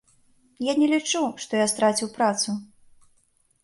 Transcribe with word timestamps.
Я 0.67 0.73
не 0.81 0.87
лічу, 0.93 1.21
што 1.45 1.61
я 1.63 1.69
страціў 1.77 2.13
працу. 2.19 2.61